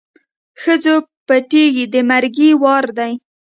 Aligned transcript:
ښځو 0.61 0.95
پټېږی 1.27 1.85
د 1.93 1.95
مرګي 2.09 2.49
وار 2.63 2.85
دی 2.97 3.13